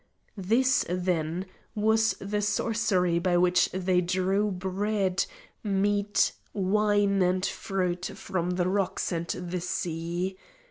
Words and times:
This, 0.37 0.83
then, 0.89 1.45
was 1.75 2.15
the 2.19 2.41
sorcery 2.41 3.19
by 3.19 3.37
which 3.37 3.69
they 3.71 4.01
drew 4.01 4.49
bread, 4.49 5.27
meat, 5.63 6.31
wine 6.53 7.21
and 7.21 7.45
fruit 7.45 8.07
from 8.15 8.49
the 8.55 8.67
rocks 8.67 9.11
and 9.11 9.27
the 9.27 9.61
sea. 9.61 10.39